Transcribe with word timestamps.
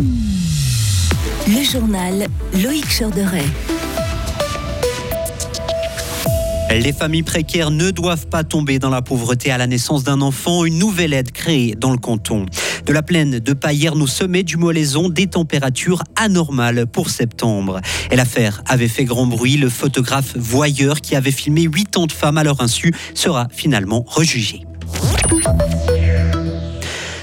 Le 0.00 1.62
journal 1.62 2.26
Loïc 2.62 2.86
Chorderet. 2.98 3.44
Les 6.70 6.92
familles 6.92 7.22
précaires 7.22 7.70
ne 7.70 7.90
doivent 7.90 8.28
pas 8.28 8.42
tomber 8.42 8.78
dans 8.78 8.88
la 8.88 9.02
pauvreté 9.02 9.50
à 9.50 9.58
la 9.58 9.66
naissance 9.66 10.02
d'un 10.02 10.22
enfant. 10.22 10.64
Une 10.64 10.78
nouvelle 10.78 11.12
aide 11.12 11.32
créée 11.32 11.74
dans 11.74 11.90
le 11.90 11.98
canton. 11.98 12.46
De 12.86 12.92
la 12.94 13.02
plaine 13.02 13.40
de 13.40 13.52
Payerne 13.52 14.00
au 14.00 14.06
sommet 14.06 14.42
du 14.42 14.56
Molaison, 14.56 15.10
des 15.10 15.26
températures 15.26 16.02
anormales 16.16 16.86
pour 16.86 17.10
septembre. 17.10 17.80
Et 18.10 18.16
l'affaire 18.16 18.62
avait 18.66 18.88
fait 18.88 19.04
grand 19.04 19.26
bruit. 19.26 19.58
Le 19.58 19.68
photographe 19.68 20.34
voyeur 20.36 21.02
qui 21.02 21.14
avait 21.14 21.30
filmé 21.30 21.66
80 21.66 22.06
femmes 22.08 22.38
à 22.38 22.44
leur 22.44 22.62
insu 22.62 22.94
sera 23.14 23.48
finalement 23.50 24.04
rejugé. 24.08 24.64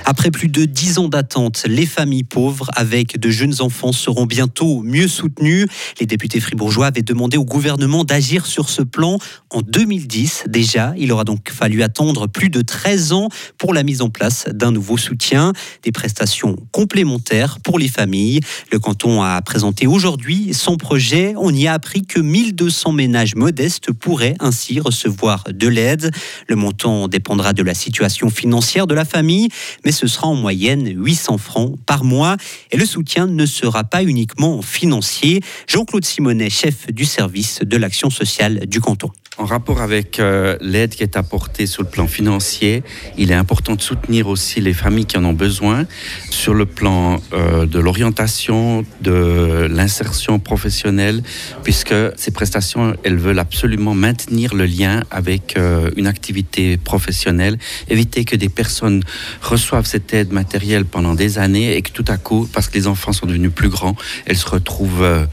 Après 0.10 0.32
plus 0.32 0.48
de 0.48 0.64
dix 0.64 1.00
ans 1.00 1.10
d'attente, 1.10 1.66
les 1.68 1.86
familles 1.86 2.24
pauvres 2.24 2.70
avec 2.78 3.20
de 3.20 3.30
jeunes 3.30 3.56
enfants 3.60 3.92
seront 3.92 4.26
bientôt 4.26 4.82
mieux 4.82 5.10
soutenues. 5.10 5.68
Les 6.00 6.06
députés 6.06 6.40
fribourgeois 6.40 6.86
avaient 6.86 7.02
demandé 7.02 7.36
au 7.36 7.44
gouvernement 7.44 8.06
d'agir 8.06 8.46
sur 8.46 8.70
ce 8.70 8.84
plan 8.84 9.18
en 9.50 9.62
2010 9.62 10.46
déjà. 10.48 10.94
Il 10.98 11.12
aura 11.12 11.26
donc 11.26 11.52
fallu 11.52 11.84
attendre 11.84 12.28
plus 12.28 12.50
de 12.50 12.62
13 12.62 13.12
ans 13.12 13.28
pour 13.58 13.74
la 13.74 13.84
mise 13.84 14.02
en 14.02 14.10
place 14.10 14.46
d'un 14.48 14.72
nouveau 14.72 14.96
soutien, 14.96 15.52
des 15.84 15.92
prestations 15.92 16.56
complémentaires 16.72 17.60
pour 17.60 17.78
les 17.78 17.90
familles. 17.90 18.40
Le 18.72 18.80
canton 18.80 19.22
a 19.22 19.42
présenté 19.42 19.88
aujourd'hui 19.88 20.54
son 20.54 20.78
projet. 20.78 21.34
On 21.36 21.54
y 21.54 21.68
a 21.68 21.74
appris 21.74 22.04
que 22.04 22.22
1200 22.22 22.94
ménages 22.94 23.36
modestes 23.36 23.92
pourraient 23.92 24.36
ainsi 24.40 24.80
recevoir 24.80 25.44
de 25.52 25.68
l'aide. 25.68 26.12
Le 26.48 26.56
montant 26.56 27.10
dépendra 27.10 27.52
de 27.52 27.62
la 27.62 27.74
situation 27.74 28.30
financière 28.30 28.88
de 28.88 28.96
la 28.96 29.04
famille, 29.04 29.50
mais 29.84 29.97
ce 29.98 30.08
sera 30.08 30.28
en 30.28 30.36
moyenne 30.36 30.88
800 30.96 31.38
francs 31.40 31.76
par 31.86 32.04
mois. 32.04 32.38
Et 32.72 32.78
le 32.78 32.86
soutien 32.86 33.26
ne 33.26 33.46
sera 33.46 33.84
pas 33.84 34.04
uniquement 34.04 34.62
financier. 34.62 35.42
Jean-Claude 35.68 36.06
Simonet, 36.06 36.50
chef 36.50 36.88
du 36.92 37.06
service 37.06 37.60
de 37.64 37.78
l'action 37.78 38.10
sociale 38.10 38.68
du 38.68 38.80
canton. 38.80 39.12
En 39.40 39.46
rapport 39.46 39.82
avec 39.82 40.20
euh, 40.20 40.58
l'aide 40.62 40.96
qui 40.96 41.04
est 41.04 41.16
apportée 41.16 41.68
sur 41.68 41.84
le 41.84 41.90
plan 41.90 42.08
financier, 42.08 42.84
il 43.20 43.32
est 43.32 43.36
important 43.36 43.76
de 43.76 43.82
soutenir 43.82 44.28
aussi 44.28 44.62
les 44.62 44.74
familles 44.74 45.06
qui 45.06 45.16
en 45.16 45.26
ont 45.26 45.34
besoin 45.34 45.86
sur 46.32 46.56
le 46.56 46.66
plan 46.66 47.22
euh, 47.34 47.68
de 47.68 47.78
l'orientation, 47.78 48.84
de 49.02 49.68
l'insertion 49.70 50.40
professionnelle, 50.40 51.22
puisque 51.64 51.94
ces 52.16 52.32
prestations, 52.32 52.96
elles 53.04 53.18
veulent 53.18 53.38
absolument 53.38 53.94
maintenir 53.94 54.56
le 54.56 54.66
lien 54.66 55.04
avec 55.12 55.56
euh, 55.56 55.92
une 55.98 56.08
activité 56.08 56.78
professionnelle, 56.78 57.60
éviter 57.90 58.26
que 58.26 58.36
des 58.36 58.50
personnes 58.50 59.04
reçoivent 59.44 59.86
cette 59.88 60.14
aide 60.14 60.32
matérielle 60.32 60.86
pendant 60.86 61.16
des 61.16 61.40
années 61.40 61.76
et 61.76 61.82
que 61.82 61.92
tout 61.92 62.06
à 62.08 62.18
coup, 62.18 62.48
parce 62.54 62.68
que 62.68 62.76
les 62.76 62.88
enfants 62.88 63.14
sont 63.14 63.26
devenus 63.26 63.52
plus 63.52 63.70
grands, 63.70 63.96
elles 64.26 64.38
se 64.38 64.48
retrouvent 64.48 65.28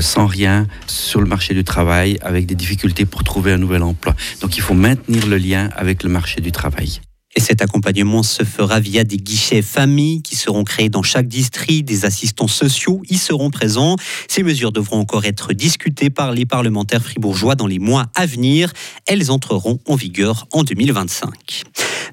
sans 0.00 0.26
rien 0.26 0.66
sur 0.86 1.20
le 1.20 1.26
marché 1.26 1.54
du 1.54 1.64
travail, 1.64 2.18
avec 2.22 2.46
des 2.46 2.54
difficultés 2.54 3.06
pour 3.06 3.24
trouver 3.24 3.52
un 3.52 3.58
nouvel 3.58 3.82
emploi. 3.82 4.14
Donc 4.40 4.56
il 4.56 4.62
faut 4.62 4.74
maintenir 4.74 5.26
le 5.26 5.38
lien 5.38 5.70
avec 5.76 6.02
le 6.02 6.10
marché 6.10 6.40
du 6.40 6.52
travail. 6.52 7.00
Et 7.36 7.40
cet 7.40 7.60
accompagnement 7.60 8.22
se 8.22 8.44
fera 8.44 8.80
via 8.80 9.04
des 9.04 9.18
guichets 9.18 9.60
familles 9.60 10.22
qui 10.22 10.36
seront 10.36 10.64
créés 10.64 10.88
dans 10.88 11.02
chaque 11.02 11.28
district. 11.28 11.84
Des 11.84 12.06
assistants 12.06 12.48
sociaux 12.48 13.02
y 13.10 13.18
seront 13.18 13.50
présents. 13.50 13.96
Ces 14.26 14.42
mesures 14.42 14.72
devront 14.72 14.98
encore 14.98 15.26
être 15.26 15.52
discutées 15.52 16.08
par 16.08 16.32
les 16.32 16.46
parlementaires 16.46 17.02
fribourgeois 17.02 17.54
dans 17.54 17.66
les 17.66 17.78
mois 17.78 18.06
à 18.14 18.24
venir. 18.24 18.72
Elles 19.06 19.30
entreront 19.30 19.78
en 19.86 19.96
vigueur 19.96 20.46
en 20.52 20.62
2025. 20.62 21.64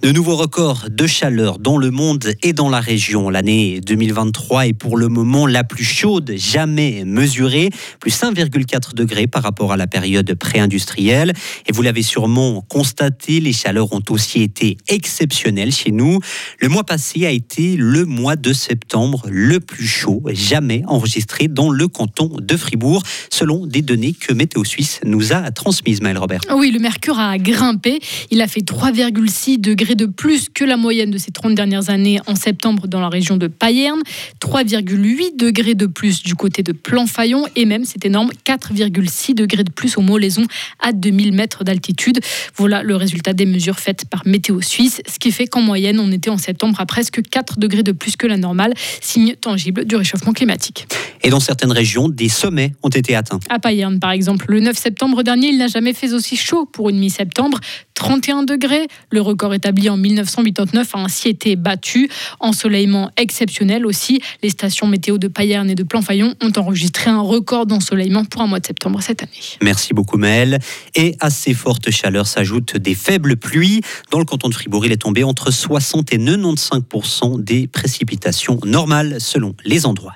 De 0.02 0.12
nouveaux 0.12 0.36
records 0.36 0.88
de 0.90 1.08
chaleur 1.08 1.60
dans 1.60 1.78
le 1.78 1.90
monde 1.90 2.34
et 2.44 2.52
dans 2.52 2.70
la 2.70 2.82
région. 2.82 3.30
L'année 3.30 3.80
2023 3.80 4.68
est 4.68 4.74
pour 4.74 4.98
le 4.98 5.08
moment 5.08 5.48
la 5.48 5.64
plus 5.64 5.86
chaude 5.86 6.34
jamais 6.36 7.06
mesurée, 7.06 7.70
plus 8.02 8.12
1,4 8.22 8.96
degrés 8.96 9.28
par 9.28 9.44
rapport 9.44 9.72
à 9.72 9.78
la 9.78 9.88
période 9.88 10.34
pré-industrielle. 10.36 11.32
Et 11.68 11.72
vous 11.72 11.82
l'avez 11.84 12.02
sûrement 12.02 12.60
constaté, 12.68 13.40
les 13.40 13.54
chaleurs 13.54 13.94
ont 13.94 14.04
aussi 14.10 14.42
été 14.42 14.76
exceptionnelles 15.14 15.72
chez 15.72 15.92
nous. 15.92 16.20
Le 16.60 16.70
mois 16.70 16.84
passé 16.84 17.28
a 17.28 17.30
été 17.30 17.76
le 17.78 18.04
mois 18.06 18.36
de 18.36 18.52
septembre 18.52 19.28
le 19.30 19.60
plus 19.60 19.86
chaud 19.86 20.24
jamais 20.32 20.82
enregistré 20.88 21.48
dans 21.48 21.70
le 21.70 21.88
canton 21.88 22.32
de 22.42 22.58
Fribourg, 22.58 23.04
selon 23.30 23.68
des 23.68 23.84
données 23.84 24.14
que 24.14 24.34
Météo 24.34 24.64
Suisse 24.64 25.02
nous 25.06 25.32
a 25.32 25.52
transmises, 25.52 26.02
Maël 26.02 26.18
Robert. 26.18 26.42
Oui, 26.56 26.72
le 26.72 26.80
mercure 26.80 27.20
a 27.20 27.38
grimpé. 27.38 28.00
Il 28.32 28.42
a 28.42 28.48
fait 28.48 28.62
3,6 28.62 29.62
degrés 29.62 29.94
de 29.94 30.08
plus 30.08 30.50
que 30.50 30.64
la 30.64 30.78
moyenne 30.78 31.12
de 31.12 31.20
ces 31.20 31.32
30 31.32 31.54
dernières 31.54 31.92
années 31.92 32.20
en 32.26 32.34
septembre 32.36 32.88
dans 32.88 33.00
la 33.00 33.10
région 33.10 33.38
de 33.38 33.46
Payerne, 33.46 34.02
3,8 34.42 35.38
degrés 35.38 35.76
de 35.76 35.86
plus 35.86 36.24
du 36.24 36.34
côté 36.34 36.64
de 36.64 36.72
Planfaillon 36.72 37.46
et 37.56 37.66
même, 37.66 37.86
c'est 37.86 38.04
énorme, 38.04 38.32
4,6 38.46 39.36
degrés 39.36 39.64
de 39.64 39.72
plus 39.72 39.96
au 39.98 40.02
Molaison 40.02 40.46
à 40.80 40.92
2000 40.92 41.34
mètres 41.34 41.64
d'altitude. 41.64 42.20
Voilà 42.56 42.82
le 42.82 42.96
résultat 42.96 43.34
des 43.34 43.46
mesures 43.46 43.80
faites 43.80 44.06
par 44.06 44.24
Météo 44.26 44.62
Suisse, 44.62 45.02
ce 45.08 45.20
qui 45.20 45.32
fait 45.32 45.48
qu'en 45.48 45.62
moyenne, 45.62 46.00
on 46.00 46.12
était 46.12 46.30
en 46.30 46.38
septembre 46.38 46.80
à 46.80 46.86
presque 46.86 47.22
4 47.22 47.60
degrés 47.60 47.84
de 47.84 47.92
plus 47.92 48.16
que 48.16 48.28
la 48.28 48.38
normale, 48.38 48.74
signe 49.02 49.36
tangible 49.36 49.86
du 49.86 49.96
réchauffement 49.96 50.34
climatique. 50.34 50.88
Et 51.24 51.30
dans 51.30 51.40
certaines 51.40 51.72
régions, 51.72 52.10
des 52.10 52.30
sommets 52.30 52.74
ont 52.84 52.90
été 52.90 53.16
atteints. 53.16 53.40
À 53.50 53.60
Payerne, 53.60 54.00
par 54.00 54.12
exemple, 54.12 54.46
le 54.50 54.60
9 54.60 54.78
septembre 54.78 55.24
dernier, 55.24 55.48
il 55.48 55.58
n'a 55.58 55.68
jamais 55.68 55.94
fait 55.94 56.14
aussi 56.14 56.36
chaud 56.36 56.66
pour 56.66 56.90
une 56.90 57.00
mi-septembre. 57.00 57.60
31 57.96 58.44
degrés. 58.44 58.88
Le 59.12 59.22
record 59.22 59.54
établi 59.54 59.90
en 59.90 59.98
1989 59.98 60.96
a 60.96 61.00
ainsi 61.00 61.30
été 61.30 61.56
battu. 61.56 62.10
Ensoleillement 62.40 63.12
exceptionnel 63.18 63.86
aussi. 63.86 64.22
Les 64.42 64.50
stations 64.50 64.88
météo 64.88 65.18
de 65.18 65.28
Payerne 65.28 65.70
et 65.70 65.76
de 65.76 65.84
Planfaillon 65.84 66.36
ont 66.42 66.52
enregistré 66.58 67.10
un 67.10 67.22
record 67.22 67.66
d'ensoleillement 67.66 68.26
pour 68.26 68.42
un 68.42 68.48
mois 68.48 68.60
de 68.60 68.66
septembre 68.66 69.02
cette 69.02 69.24
année. 69.24 69.32
Merci 69.62 69.94
beaucoup 69.94 70.18
Maëlle. 70.18 70.60
Et 70.96 71.16
à 71.20 71.30
ces 71.30 71.54
fortes 71.54 71.92
chaleurs 71.92 72.28
s'ajoutent 72.28 72.78
des 72.78 72.96
faibles 72.96 73.38
pluies. 73.38 73.82
Dans 74.12 74.20
le 74.20 74.26
canton 74.26 74.50
de 74.50 74.54
Fribourg, 74.54 74.86
il 74.86 74.92
est 74.94 74.98
tombé 74.98 75.24
entre 75.24 75.52
60 75.52 76.14
et 76.14 76.18
95% 76.18 77.44
des 77.44 77.68
précipitations 77.68 78.60
normales 78.64 79.20
selon 79.20 79.56
les 79.66 79.86
endroits. 79.86 80.16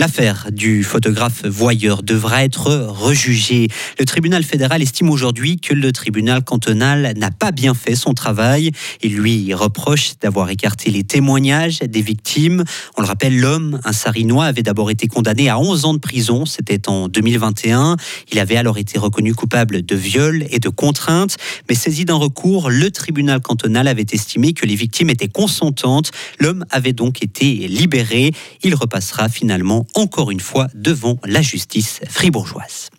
L'affaire 0.00 0.46
du 0.50 0.82
photographe 0.82 1.44
voyeur 1.44 2.02
devra 2.02 2.42
être 2.42 2.70
rejugée. 2.88 3.68
Le 3.98 4.06
tribunal 4.06 4.42
fédéral 4.44 4.80
estime 4.80 5.10
aujourd'hui 5.10 5.60
que 5.60 5.74
le 5.74 5.92
tribunal 5.92 6.42
cantonal 6.42 7.12
n'a 7.18 7.30
pas 7.30 7.50
bien 7.50 7.74
fait 7.74 7.94
son 7.94 8.14
travail. 8.14 8.70
Il 9.02 9.16
lui 9.16 9.52
reproche 9.52 10.12
d'avoir 10.18 10.48
écarté 10.48 10.90
les 10.90 11.04
témoignages 11.04 11.80
des 11.80 12.00
victimes. 12.00 12.64
On 12.96 13.02
le 13.02 13.06
rappelle, 13.08 13.38
l'homme, 13.38 13.78
un 13.84 13.92
sarinois, 13.92 14.46
avait 14.46 14.62
d'abord 14.62 14.90
été 14.90 15.06
condamné 15.06 15.50
à 15.50 15.58
11 15.58 15.84
ans 15.84 15.92
de 15.92 15.98
prison. 15.98 16.46
C'était 16.46 16.88
en 16.88 17.08
2021. 17.08 17.98
Il 18.32 18.38
avait 18.38 18.56
alors 18.56 18.78
été 18.78 18.98
reconnu 18.98 19.34
coupable 19.34 19.84
de 19.84 19.96
viol 19.96 20.46
et 20.48 20.60
de 20.60 20.70
contrainte. 20.70 21.36
Mais 21.68 21.74
saisi 21.74 22.06
d'un 22.06 22.14
recours, 22.14 22.70
le 22.70 22.90
tribunal 22.90 23.40
cantonal 23.40 23.86
avait 23.86 24.06
estimé 24.12 24.54
que 24.54 24.64
les 24.64 24.76
victimes 24.76 25.10
étaient 25.10 25.28
consentantes. 25.28 26.10
L'homme 26.38 26.64
avait 26.70 26.94
donc 26.94 27.22
été 27.22 27.68
libéré. 27.68 28.32
Il 28.62 28.74
repassera 28.74 29.28
finalement 29.28 29.84
encore 29.94 30.30
une 30.30 30.40
fois 30.40 30.68
devant 30.74 31.18
la 31.24 31.42
justice 31.42 32.00
fribourgeoise. 32.08 32.90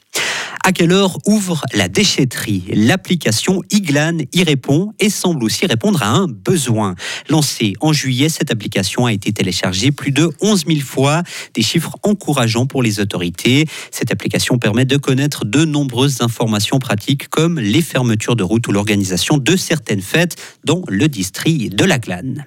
À 0.64 0.74
quelle 0.74 0.92
heure 0.92 1.18
ouvre 1.26 1.64
la 1.74 1.88
déchetterie? 1.88 2.64
L'application 2.72 3.64
Iglan 3.72 4.20
y 4.32 4.44
répond 4.44 4.94
et 5.00 5.10
semble 5.10 5.44
aussi 5.44 5.66
répondre 5.66 6.04
à 6.04 6.10
un 6.10 6.28
besoin. 6.28 6.94
Lancée 7.30 7.74
en 7.82 7.94
juillet, 7.94 8.30
cette 8.30 8.52
application 8.52 9.08
a 9.08 9.14
été 9.14 9.32
téléchargée 9.34 9.92
plus 9.92 10.12
de 10.12 10.30
11 10.40 10.66
000 10.68 10.80
fois, 10.82 11.24
des 11.56 11.64
chiffres 11.64 11.98
encourageants 12.04 12.68
pour 12.68 12.84
les 12.84 13.00
autorités. 13.00 13.66
Cette 13.90 14.12
application 14.12 14.60
permet 14.60 14.86
de 14.86 14.98
connaître 14.98 15.46
de 15.46 15.66
nombreuses 15.66 16.22
informations 16.22 16.78
pratiques 16.78 17.28
comme 17.30 17.60
les 17.60 17.82
fermetures 17.82 18.36
de 18.36 18.44
routes 18.44 18.68
ou 18.68 18.72
l'organisation 18.72 19.40
de 19.40 19.56
certaines 19.56 20.02
fêtes 20.02 20.36
dans 20.64 20.84
le 20.88 21.08
district 21.08 21.74
de 21.74 21.86
la 21.86 21.98
Glane. 21.98 22.46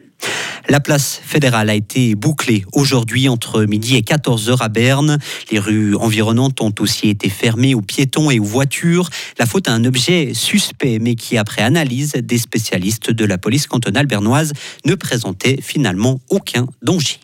La 0.68 0.80
place 0.80 1.20
fédérale 1.22 1.68
a 1.68 1.74
été 1.74 2.14
bouclée 2.14 2.64
aujourd'hui 2.72 3.28
entre 3.28 3.64
midi 3.64 3.96
et 3.96 4.00
14h 4.00 4.62
à 4.62 4.68
Berne. 4.68 5.18
Les 5.50 5.58
rues 5.58 5.94
environnantes 5.94 6.60
ont 6.62 6.74
aussi 6.80 7.10
été 7.10 7.28
fermées 7.28 7.74
aux 7.74 7.82
piétons 7.82 8.30
et 8.30 8.40
aux 8.40 8.44
voitures. 8.44 9.10
La 9.38 9.46
faute 9.46 9.68
à 9.68 9.72
un 9.72 9.84
objet 9.84 10.32
suspect, 10.32 10.98
mais 11.00 11.16
qui, 11.16 11.36
après 11.36 11.62
analyse 11.62 12.12
des 12.14 12.38
spécialistes 12.38 13.10
de 13.10 13.24
la 13.26 13.36
police 13.36 13.66
cantonale 13.66 14.06
bernoise, 14.06 14.52
ne 14.86 14.94
présentait 14.94 15.58
finalement 15.60 16.20
aucun 16.30 16.66
danger. 16.82 17.18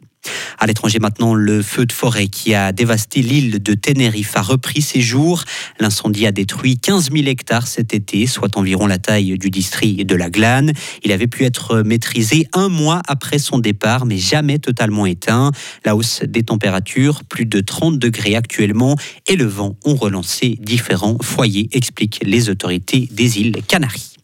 À 0.58 0.67
l'étranger 0.67 0.99
maintenant, 0.99 1.35
le 1.35 1.62
feu 1.62 1.87
de 1.87 1.93
forêt 1.93 2.29
qui 2.29 2.55
a 2.55 2.73
dévasté 2.73 3.23
l'île 3.23 3.62
de 3.62 3.75
Tenerife 3.75 4.37
a 4.37 4.43
repris 4.43 4.82
ses 4.82 5.00
jours. 5.00 5.44
L'incendie 5.79 6.26
a 6.26 6.32
détruit 6.32 6.79
15 6.79 7.11
000 7.12 7.26
hectares 7.26 7.67
cet 7.67 7.94
été, 7.94 8.26
soit 8.26 8.56
environ 8.56 8.87
la 8.87 8.99
taille 8.99 9.38
du 9.38 9.50
district 9.50 10.06
de 10.06 10.14
la 10.14 10.31
Glane. 10.31 10.73
Il 11.02 11.12
avait 11.12 11.26
pu 11.26 11.44
être 11.44 11.82
maîtrisé 11.82 12.47
un 12.52 12.69
mois 12.69 13.02
après 13.06 13.38
son 13.38 13.58
départ, 13.58 14.06
mais 14.06 14.19
jamais 14.19 14.58
totalement 14.58 15.06
éteint. 15.06 15.52
La 15.85 15.97
hausse 15.97 16.23
des 16.26 16.43
températures, 16.43 17.25
plus 17.25 17.46
de 17.46 17.61
30 17.61 17.99
degrés 17.99 18.37
actuellement, 18.37 18.96
et 19.26 19.37
le 19.37 19.46
vent 19.46 19.76
ont 19.85 19.96
relancé 19.96 20.56
différents 20.61 21.19
foyers, 21.23 21.69
expliquent 21.73 22.20
les 22.23 22.49
autorités 22.49 23.08
des 23.11 23.41
îles 23.41 23.56
Canaries. 23.67 24.19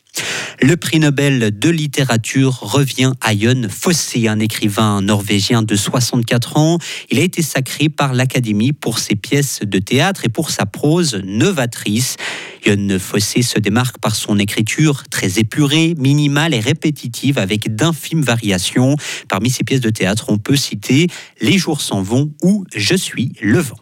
Le 0.63 0.77
prix 0.77 0.99
Nobel 1.01 1.59
de 1.59 1.69
littérature 1.69 2.61
revient 2.61 3.13
à 3.21 3.37
Jon 3.37 3.69
Fosse, 3.69 4.17
un 4.27 4.41
écrivain 4.41 5.03
norvégien 5.03 5.63
de 5.63 5.77
64 5.77 6.57
ans. 6.57 6.79
Il 7.11 7.19
a 7.19 7.23
été 7.23 7.43
sacré 7.43 7.91
par 7.91 8.15
l'Académie 8.15 8.73
pour 8.73 8.99
ses 8.99 9.17
pièces 9.17 9.61
de 9.63 9.79
théâtre 9.79 10.25
et 10.25 10.31
pour 10.31 10.51
sa 10.51 10.65
prose 10.65 11.21
novatrice. 11.25 12.17
Jon 12.65 12.99
Fosse 12.99 13.43
se 13.43 13.59
démarque 13.59 13.99
par 13.99 14.17
son 14.17 14.39
écriture 14.39 15.03
très 15.11 15.39
épurée, 15.39 15.95
minimale 15.99 16.55
et 16.55 16.61
répétitive 16.61 17.39
avec 17.39 17.75
d'infimes 17.75 18.23
variations. 18.23 18.97
Parmi 19.29 19.51
ses 19.51 19.63
pièces 19.63 19.83
de 19.83 19.91
théâtre, 19.91 20.27
on 20.29 20.39
peut 20.39 20.57
citer 20.57 21.09
Les 21.43 21.59
jours 21.59 21.83
s'en 21.83 22.01
vont 22.03 22.33
ou 22.43 22.65
Je 22.75 22.95
suis 22.95 23.33
le 23.43 23.59
vent. 23.59 23.77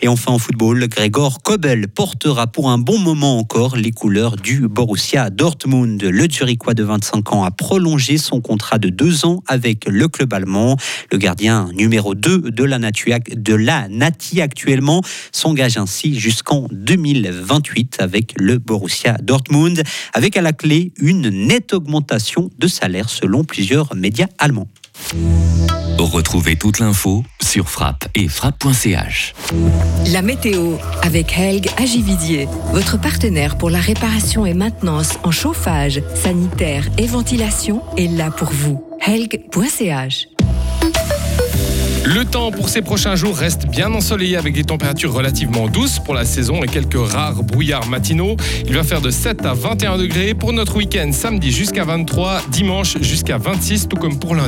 Et 0.00 0.08
enfin 0.08 0.32
en 0.32 0.38
football, 0.38 0.86
Gregor 0.88 1.42
Kobel 1.42 1.88
portera 1.88 2.46
pour 2.46 2.70
un 2.70 2.78
bon 2.78 2.98
moment 2.98 3.38
encore 3.38 3.76
les 3.76 3.90
couleurs 3.90 4.36
du 4.36 4.68
Borussia 4.68 5.30
Dortmund. 5.30 6.02
Le 6.02 6.30
Zurichois 6.30 6.74
de 6.74 6.84
25 6.84 7.32
ans 7.32 7.44
a 7.44 7.50
prolongé 7.50 8.18
son 8.18 8.40
contrat 8.40 8.78
de 8.78 8.88
deux 8.88 9.24
ans 9.24 9.42
avec 9.46 9.86
le 9.86 10.08
club 10.08 10.32
allemand. 10.32 10.76
Le 11.10 11.18
gardien 11.18 11.68
numéro 11.74 12.14
2 12.14 12.50
de 12.50 12.64
la, 12.64 12.78
de 12.78 13.54
la 13.54 13.88
Nati 13.88 14.40
actuellement 14.40 15.02
s'engage 15.32 15.76
ainsi 15.76 16.18
jusqu'en 16.18 16.68
2028 16.70 17.96
avec 18.00 18.34
le 18.38 18.58
Borussia 18.58 19.16
Dortmund, 19.22 19.82
avec 20.14 20.36
à 20.36 20.42
la 20.42 20.52
clé 20.52 20.92
une 20.98 21.28
nette 21.28 21.72
augmentation 21.72 22.50
de 22.58 22.68
salaire 22.68 23.08
selon 23.08 23.44
plusieurs 23.44 23.94
médias 23.94 24.28
allemands. 24.38 24.68
Retrouvez 25.98 26.56
toute 26.56 26.78
l'info 26.78 27.24
sur 27.40 27.68
frappe 27.68 28.06
et 28.14 28.28
frappe.ch. 28.28 29.34
La 30.12 30.22
météo 30.22 30.74
avec 31.02 31.36
Helg 31.36 31.68
Agividier, 31.76 32.48
votre 32.72 33.00
partenaire 33.00 33.58
pour 33.58 33.70
la 33.70 33.80
réparation 33.80 34.46
et 34.46 34.54
maintenance 34.54 35.18
en 35.22 35.30
chauffage, 35.30 36.02
sanitaire 36.14 36.88
et 36.98 37.06
ventilation 37.06 37.82
est 37.96 38.08
là 38.08 38.30
pour 38.30 38.50
vous. 38.50 38.82
Helg.ch. 39.06 40.28
Le 42.04 42.24
temps 42.24 42.50
pour 42.50 42.70
ces 42.70 42.80
prochains 42.80 43.16
jours 43.16 43.36
reste 43.36 43.66
bien 43.66 43.92
ensoleillé 43.92 44.38
avec 44.38 44.54
des 44.54 44.64
températures 44.64 45.12
relativement 45.12 45.68
douces 45.68 45.98
pour 45.98 46.14
la 46.14 46.24
saison 46.24 46.62
et 46.62 46.66
quelques 46.66 46.96
rares 46.96 47.42
brouillards 47.42 47.86
matinaux. 47.86 48.36
Il 48.66 48.74
va 48.74 48.82
faire 48.82 49.02
de 49.02 49.10
7 49.10 49.44
à 49.44 49.52
21 49.52 49.98
degrés 49.98 50.32
pour 50.32 50.54
notre 50.54 50.76
week-end 50.76 51.10
samedi 51.12 51.52
jusqu'à 51.52 51.84
23, 51.84 52.40
dimanche 52.50 52.96
jusqu'à 53.02 53.36
26, 53.36 53.88
tout 53.88 53.96
comme 53.96 54.18
pour 54.18 54.34
lundi. 54.34 54.46